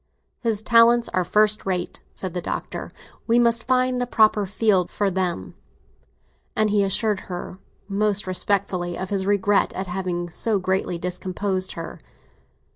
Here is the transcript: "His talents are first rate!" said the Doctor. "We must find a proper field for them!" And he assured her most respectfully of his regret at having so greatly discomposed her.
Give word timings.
"His 0.39 0.63
talents 0.63 1.09
are 1.09 1.23
first 1.23 1.63
rate!" 1.63 2.01
said 2.15 2.33
the 2.33 2.41
Doctor. 2.41 2.91
"We 3.27 3.37
must 3.37 3.65
find 3.65 4.01
a 4.01 4.07
proper 4.07 4.47
field 4.47 4.89
for 4.89 5.11
them!" 5.11 5.53
And 6.55 6.71
he 6.71 6.83
assured 6.83 7.19
her 7.29 7.59
most 7.87 8.25
respectfully 8.25 8.97
of 8.97 9.11
his 9.11 9.27
regret 9.27 9.71
at 9.73 9.85
having 9.85 10.29
so 10.31 10.57
greatly 10.57 10.97
discomposed 10.97 11.73
her. 11.73 11.99